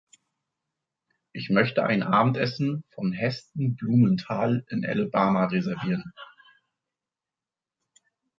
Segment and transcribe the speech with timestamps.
[1.31, 6.11] Ich möchte ein Abendessen von Heston Blumenthal in Alabama reservieren.